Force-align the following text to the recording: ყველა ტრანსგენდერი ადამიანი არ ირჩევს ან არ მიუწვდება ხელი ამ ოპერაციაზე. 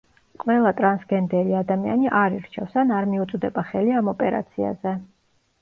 ყველა 0.43 0.71
ტრანსგენდერი 0.79 1.53
ადამიანი 1.59 2.09
არ 2.21 2.37
ირჩევს 2.37 2.79
ან 2.85 2.97
არ 3.01 3.07
მიუწვდება 3.13 3.67
ხელი 3.73 3.97
ამ 4.01 4.11
ოპერაციაზე. 4.17 4.97